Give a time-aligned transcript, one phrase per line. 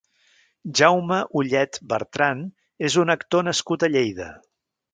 [0.79, 2.43] Jaume Ulled Bertran
[2.89, 4.31] és un actor nascut a Lleida.